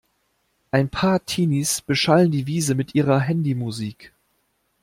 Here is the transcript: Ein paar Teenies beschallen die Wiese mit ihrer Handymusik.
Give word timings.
Ein 0.71 0.89
paar 0.89 1.23
Teenies 1.27 1.79
beschallen 1.81 2.31
die 2.31 2.47
Wiese 2.47 2.73
mit 2.73 2.95
ihrer 2.95 3.19
Handymusik. 3.19 4.13